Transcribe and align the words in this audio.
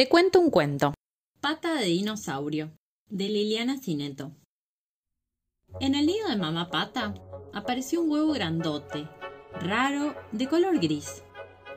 Te 0.00 0.08
cuento 0.08 0.40
un 0.40 0.48
cuento. 0.48 0.94
Pata 1.42 1.74
de 1.74 1.84
dinosaurio, 1.84 2.70
de 3.10 3.28
Liliana 3.28 3.76
Cineto. 3.76 4.32
En 5.78 5.94
el 5.94 6.06
nido 6.06 6.26
de 6.30 6.36
mamá 6.36 6.70
Pata 6.70 7.12
apareció 7.52 8.00
un 8.00 8.10
huevo 8.10 8.32
grandote, 8.32 9.06
raro, 9.60 10.14
de 10.32 10.48
color 10.48 10.78
gris. 10.80 11.22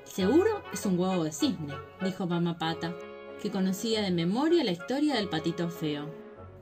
Seguro 0.05 0.63
es 0.71 0.86
un 0.86 0.97
huevo 0.97 1.25
de 1.25 1.33
cisne, 1.33 1.73
dijo 2.01 2.25
mamá 2.25 2.57
Pata, 2.57 2.96
que 3.41 3.51
conocía 3.51 4.01
de 4.01 4.12
memoria 4.12 4.64
la 4.64 4.71
historia 4.71 5.16
del 5.16 5.28
patito 5.28 5.68
feo. 5.68 6.10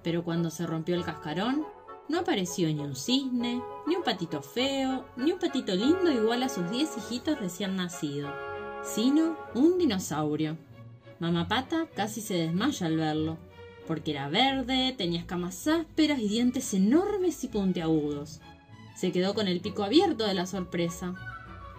Pero 0.02 0.24
cuando 0.24 0.50
se 0.50 0.66
rompió 0.66 0.96
el 0.96 1.06
cascarón, 1.06 1.68
no 2.10 2.22
apareció 2.22 2.70
ni 2.70 2.80
un 2.80 2.96
cisne, 2.96 3.62
ni 3.86 3.96
un 3.96 4.04
patito 4.04 4.42
feo, 4.42 5.06
ni 5.16 5.32
un 5.32 5.38
patito 5.38 5.76
lindo 5.76 6.12
igual 6.12 6.42
a 6.42 6.50
sus 6.50 6.68
diez 6.72 6.90
hijitos 6.98 7.40
recién 7.40 7.76
nacidos, 7.76 8.34
sino 8.84 9.38
un 9.54 9.78
dinosaurio. 9.78 10.58
Mamá 11.22 11.48
Pata 11.48 11.86
casi 11.96 12.20
se 12.20 12.34
desmaya 12.34 12.88
al 12.88 12.98
verlo, 12.98 13.38
porque 13.86 14.10
era 14.10 14.28
verde, 14.28 14.96
tenía 14.98 15.20
escamas 15.20 15.68
ásperas 15.68 16.18
y 16.18 16.28
dientes 16.28 16.74
enormes 16.74 17.44
y 17.44 17.48
puntiagudos. 17.48 18.42
Se 18.96 19.12
quedó 19.12 19.36
con 19.36 19.48
el 19.48 19.62
pico 19.62 19.84
abierto 19.84 20.26
de 20.26 20.34
la 20.34 20.48
sorpresa. 20.48 21.14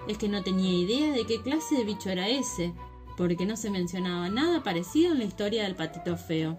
Es 0.06 0.16
que 0.16 0.28
no 0.28 0.44
tenía 0.44 0.72
idea 0.72 1.12
de 1.12 1.26
qué 1.26 1.42
clase 1.42 1.74
de 1.74 1.82
bicho 1.82 2.08
era 2.08 2.28
ese, 2.28 2.72
porque 3.16 3.44
no 3.44 3.56
se 3.56 3.70
mencionaba 3.70 4.28
nada 4.28 4.62
parecido 4.62 5.10
en 5.10 5.18
la 5.18 5.24
historia 5.24 5.64
del 5.64 5.74
patito 5.74 6.16
feo. 6.16 6.56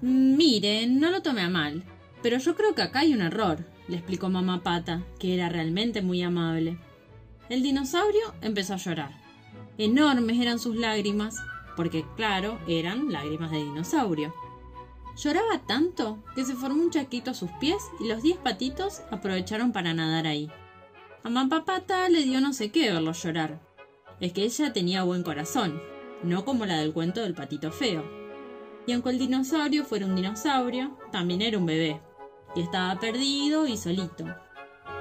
Miren, 0.00 0.98
no 0.98 1.12
lo 1.12 1.22
tome 1.22 1.42
a 1.42 1.48
mal, 1.48 1.84
pero 2.20 2.38
yo 2.38 2.56
creo 2.56 2.74
que 2.74 2.82
acá 2.82 3.00
hay 3.00 3.14
un 3.14 3.20
error, 3.22 3.64
le 3.86 3.98
explicó 3.98 4.28
mamá 4.28 4.64
Pata, 4.64 5.04
que 5.20 5.34
era 5.34 5.48
realmente 5.48 6.02
muy 6.02 6.20
amable. 6.20 6.78
El 7.48 7.62
dinosaurio 7.62 8.34
empezó 8.42 8.74
a 8.74 8.78
llorar. 8.78 9.12
Enormes 9.78 10.40
eran 10.40 10.58
sus 10.58 10.74
lágrimas, 10.74 11.36
porque 11.76 12.04
claro, 12.16 12.58
eran 12.66 13.12
lágrimas 13.12 13.50
de 13.50 13.58
dinosaurio. 13.58 14.34
Lloraba 15.16 15.60
tanto 15.66 16.22
que 16.34 16.44
se 16.44 16.54
formó 16.54 16.82
un 16.82 16.90
chaquito 16.90 17.30
a 17.30 17.34
sus 17.34 17.50
pies 17.52 17.82
y 18.00 18.08
los 18.08 18.22
diez 18.22 18.36
patitos 18.36 19.02
aprovecharon 19.10 19.72
para 19.72 19.94
nadar 19.94 20.26
ahí. 20.26 20.50
A 21.22 21.30
mamá 21.30 21.64
Pata 21.64 22.08
le 22.08 22.22
dio 22.22 22.40
no 22.40 22.52
sé 22.52 22.70
qué 22.70 22.92
verlo 22.92 23.12
llorar. 23.12 23.60
Es 24.20 24.32
que 24.32 24.44
ella 24.44 24.72
tenía 24.72 25.02
buen 25.04 25.22
corazón, 25.22 25.80
no 26.22 26.44
como 26.44 26.66
la 26.66 26.78
del 26.78 26.92
cuento 26.92 27.22
del 27.22 27.34
patito 27.34 27.72
feo. 27.72 28.04
Y 28.86 28.92
aunque 28.92 29.10
el 29.10 29.18
dinosaurio 29.18 29.84
fuera 29.84 30.06
un 30.06 30.16
dinosaurio, 30.16 30.96
también 31.10 31.42
era 31.42 31.58
un 31.58 31.66
bebé, 31.66 32.00
y 32.54 32.60
estaba 32.60 32.98
perdido 33.00 33.66
y 33.66 33.76
solito. 33.76 34.24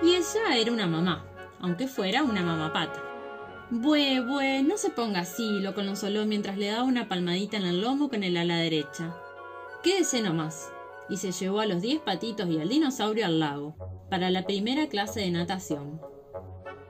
Y 0.02 0.16
ella 0.16 0.58
era 0.58 0.72
una 0.72 0.88
mamá, 0.88 1.26
aunque 1.60 1.88
fuera 1.88 2.24
una 2.24 2.42
mamá 2.42 2.74
pata. 2.74 3.15
Bue, 3.72 4.20
bue, 4.20 4.62
no 4.62 4.78
se 4.78 4.92
ponga 4.92 5.22
así, 5.22 5.60
lo 5.60 5.74
consoló 5.74 6.28
mientras 6.28 6.56
le 6.56 6.68
daba 6.68 6.84
una 6.84 7.10
palmadita 7.10 7.58
en 7.58 7.66
el 7.66 7.82
lomo 7.82 8.10
con 8.10 8.24
el 8.24 8.38
ala 8.38 8.58
derecha. 8.58 9.16
Quédese 9.84 10.22
nomás. 10.22 10.72
Y 11.10 11.18
se 11.18 11.32
llevó 11.32 11.62
a 11.62 11.66
los 11.66 11.82
diez 11.82 12.00
patitos 12.00 12.48
y 12.50 12.60
al 12.60 12.70
dinosaurio 12.70 13.26
al 13.26 13.40
lago, 13.40 13.76
para 14.10 14.30
la 14.30 14.46
primera 14.46 14.88
clase 14.88 15.22
de 15.22 15.32
natación. 15.32 16.00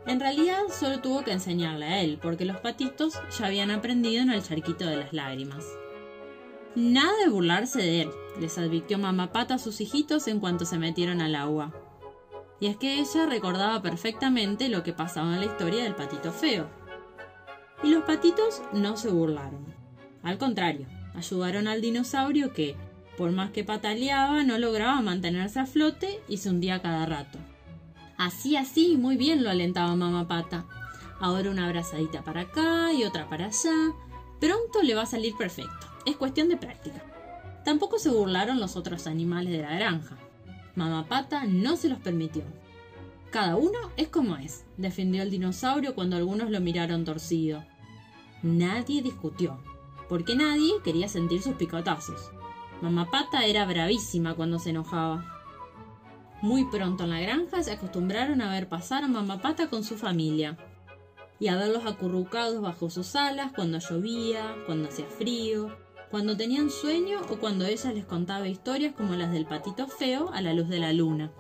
En 0.05 0.19
realidad 0.19 0.63
solo 0.69 0.99
tuvo 0.99 1.23
que 1.23 1.31
enseñarle 1.31 1.85
a 1.85 2.01
él, 2.01 2.19
porque 2.21 2.45
los 2.45 2.57
patitos 2.57 3.13
ya 3.39 3.45
habían 3.47 3.71
aprendido 3.71 4.21
en 4.21 4.31
el 4.31 4.43
charquito 4.43 4.85
de 4.85 4.97
las 4.97 5.13
lágrimas. 5.13 5.65
Nada 6.75 7.13
de 7.23 7.29
burlarse 7.29 7.79
de 7.79 8.01
él, 8.01 8.09
les 8.39 8.57
advirtió 8.57 8.97
mamá 8.97 9.31
Pata 9.31 9.55
a 9.55 9.59
sus 9.59 9.79
hijitos 9.79 10.27
en 10.27 10.41
cuanto 10.41 10.65
se 10.65 10.77
metieron 10.77 11.21
al 11.21 11.35
agua. 11.35 11.73
Y 12.65 12.67
es 12.69 12.77
que 12.77 12.99
ella 12.99 13.27
recordaba 13.27 13.83
perfectamente 13.83 14.69
lo 14.69 14.81
que 14.81 14.91
pasaba 14.91 15.35
en 15.35 15.39
la 15.39 15.45
historia 15.45 15.83
del 15.83 15.93
patito 15.93 16.31
feo. 16.31 16.67
Y 17.83 17.91
los 17.91 18.05
patitos 18.05 18.63
no 18.73 18.97
se 18.97 19.11
burlaron. 19.11 19.63
Al 20.23 20.39
contrario, 20.39 20.87
ayudaron 21.13 21.67
al 21.67 21.79
dinosaurio 21.79 22.53
que, 22.53 22.75
por 23.19 23.31
más 23.31 23.51
que 23.51 23.63
pataleaba, 23.63 24.41
no 24.41 24.57
lograba 24.57 24.99
mantenerse 25.01 25.59
a 25.59 25.67
flote 25.67 26.19
y 26.27 26.37
se 26.37 26.49
hundía 26.49 26.81
cada 26.81 27.05
rato. 27.05 27.37
Así, 28.17 28.57
así, 28.57 28.97
muy 28.97 29.15
bien 29.15 29.43
lo 29.43 29.51
alentaba 29.51 29.95
mamá 29.95 30.27
Pata. 30.27 30.65
Ahora 31.19 31.51
una 31.51 31.67
abrazadita 31.67 32.23
para 32.23 32.41
acá 32.41 32.91
y 32.93 33.03
otra 33.03 33.29
para 33.29 33.45
allá. 33.45 33.93
Pronto 34.39 34.81
le 34.81 34.95
va 34.95 35.03
a 35.03 35.05
salir 35.05 35.35
perfecto. 35.37 35.85
Es 36.07 36.15
cuestión 36.15 36.49
de 36.49 36.57
práctica. 36.57 37.03
Tampoco 37.63 37.99
se 37.99 38.09
burlaron 38.09 38.59
los 38.59 38.75
otros 38.75 39.05
animales 39.05 39.51
de 39.51 39.61
la 39.61 39.75
granja. 39.75 40.17
Mamá 40.75 41.07
Pata 41.07 41.45
no 41.45 41.77
se 41.77 41.89
los 41.89 41.99
permitió. 41.99 42.43
Cada 43.31 43.55
uno 43.55 43.77
es 43.97 44.09
como 44.09 44.35
es, 44.37 44.65
defendió 44.77 45.21
el 45.21 45.31
dinosaurio 45.31 45.95
cuando 45.95 46.15
algunos 46.15 46.49
lo 46.49 46.59
miraron 46.61 47.05
torcido. 47.05 47.63
Nadie 48.43 49.01
discutió, 49.01 49.57
porque 50.09 50.35
nadie 50.35 50.73
quería 50.83 51.07
sentir 51.07 51.41
sus 51.41 51.55
picotazos. 51.55 52.31
Mamá 52.81 53.09
Pata 53.09 53.45
era 53.45 53.65
bravísima 53.65 54.35
cuando 54.35 54.59
se 54.59 54.71
enojaba. 54.71 55.25
Muy 56.41 56.65
pronto 56.65 57.05
en 57.05 57.09
la 57.09 57.21
granja 57.21 57.63
se 57.63 57.71
acostumbraron 57.71 58.41
a 58.41 58.51
ver 58.51 58.67
pasar 58.67 59.03
a 59.03 59.07
Mamá 59.07 59.41
Pata 59.41 59.69
con 59.69 59.83
su 59.83 59.97
familia 59.97 60.57
y 61.39 61.47
a 61.47 61.55
verlos 61.55 61.85
acurrucados 61.85 62.61
bajo 62.61 62.89
sus 62.89 63.15
alas 63.15 63.51
cuando 63.55 63.79
llovía, 63.79 64.55
cuando 64.65 64.89
hacía 64.89 65.07
frío, 65.07 65.75
cuando 66.15 66.37
tenían 66.37 66.69
sueño 66.69 67.19
o 67.29 67.35
cuando 67.41 67.65
ella 67.65 67.91
les 67.91 68.05
contaba 68.05 68.47
historias 68.47 68.93
como 68.95 69.15
las 69.15 69.33
del 69.33 69.45
patito 69.45 69.85
feo 69.85 70.29
a 70.31 70.39
la 70.39 70.53
luz 70.53 70.69
de 70.69 70.79
la 70.79 70.93
luna. 70.93 71.33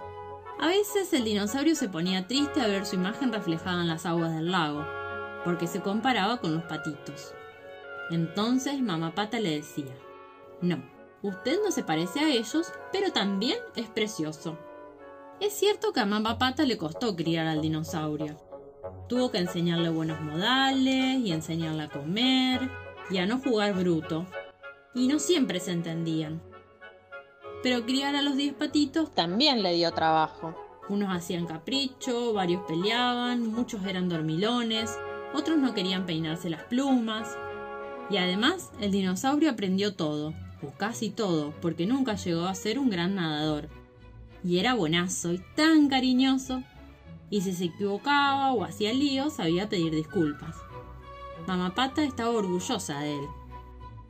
A 0.59 0.67
veces 0.67 1.13
el 1.13 1.23
dinosaurio 1.23 1.75
se 1.75 1.87
ponía 1.87 2.27
triste 2.27 2.59
a 2.59 2.67
ver 2.67 2.85
su 2.85 2.95
imagen 2.95 3.31
reflejada 3.31 3.83
en 3.83 3.87
las 3.87 4.05
aguas 4.05 4.35
del 4.35 4.51
lago, 4.51 4.85
porque 5.45 5.65
se 5.65 5.79
comparaba 5.79 6.41
con 6.41 6.53
los 6.53 6.63
patitos. 6.63 7.33
Entonces 8.11 8.81
mamá 8.81 9.15
pata 9.15 9.39
le 9.39 9.51
decía, 9.51 9.95
no, 10.59 10.83
usted 11.21 11.57
no 11.63 11.71
se 11.71 11.83
parece 11.83 12.19
a 12.19 12.29
ellos, 12.29 12.73
pero 12.91 13.13
también 13.13 13.59
es 13.77 13.87
precioso. 13.87 14.59
Es 15.39 15.53
cierto 15.53 15.93
que 15.93 16.01
a 16.01 16.05
mamá 16.05 16.37
pata 16.37 16.63
le 16.63 16.77
costó 16.77 17.15
criar 17.15 17.47
al 17.47 17.61
dinosaurio. 17.61 18.35
Tuvo 19.07 19.31
que 19.31 19.37
enseñarle 19.37 19.87
buenos 19.87 20.19
modales 20.19 21.19
y 21.19 21.31
enseñarle 21.31 21.83
a 21.83 21.89
comer 21.89 22.69
y 23.09 23.19
a 23.19 23.25
no 23.25 23.39
jugar 23.39 23.73
bruto, 23.73 24.25
y 24.95 25.07
no 25.07 25.19
siempre 25.19 25.59
se 25.59 25.71
entendían. 25.71 26.41
Pero 27.61 27.85
criar 27.85 28.15
a 28.15 28.21
los 28.21 28.37
diez 28.37 28.53
patitos 28.53 29.13
también 29.13 29.61
le 29.61 29.73
dio 29.73 29.91
trabajo. 29.91 30.55
Unos 30.87 31.15
hacían 31.15 31.45
capricho, 31.45 32.33
varios 32.33 32.63
peleaban, 32.67 33.51
muchos 33.51 33.85
eran 33.85 34.07
dormilones, 34.07 34.97
otros 35.33 35.57
no 35.57 35.73
querían 35.73 36.05
peinarse 36.05 36.49
las 36.49 36.63
plumas. 36.63 37.37
Y 38.09 38.17
además, 38.17 38.71
el 38.79 38.91
dinosaurio 38.91 39.49
aprendió 39.49 39.95
todo, 39.95 40.33
o 40.61 40.71
casi 40.77 41.09
todo, 41.09 41.53
porque 41.61 41.85
nunca 41.85 42.15
llegó 42.15 42.45
a 42.45 42.55
ser 42.55 42.79
un 42.79 42.89
gran 42.89 43.15
nadador. 43.15 43.67
Y 44.43 44.59
era 44.59 44.75
buenazo 44.75 45.33
y 45.33 45.41
tan 45.55 45.89
cariñoso. 45.89 46.61
Y 47.31 47.41
si 47.41 47.53
se 47.53 47.65
equivocaba 47.65 48.53
o 48.53 48.63
hacía 48.63 48.93
lío, 48.93 49.31
sabía 49.31 49.67
pedir 49.67 49.93
disculpas. 49.93 50.55
Mamá 51.47 51.73
Pata 51.73 52.03
estaba 52.03 52.29
orgullosa 52.29 52.99
de 52.99 53.15
él, 53.15 53.25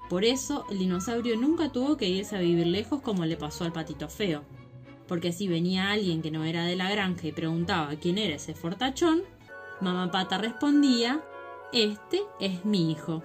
por 0.09 0.23
eso, 0.23 0.65
el 0.69 0.79
dinosaurio 0.79 1.35
nunca 1.35 1.71
tuvo 1.71 1.97
que 1.97 2.07
irse 2.07 2.35
a 2.35 2.41
vivir 2.41 2.67
lejos 2.67 3.01
como 3.01 3.25
le 3.25 3.37
pasó 3.37 3.63
al 3.63 3.73
patito 3.73 4.07
feo. 4.07 4.43
Porque 5.07 5.31
si 5.31 5.47
venía 5.47 5.91
alguien 5.91 6.21
que 6.21 6.31
no 6.31 6.43
era 6.45 6.65
de 6.65 6.75
la 6.75 6.89
granja 6.89 7.27
y 7.27 7.31
preguntaba 7.31 7.95
quién 7.95 8.17
era 8.17 8.35
ese 8.35 8.53
fortachón, 8.53 9.23
mamá 9.81 10.11
pata 10.11 10.37
respondía, 10.37 11.23
este 11.73 12.21
es 12.39 12.65
mi 12.65 12.91
hijo. 12.91 13.23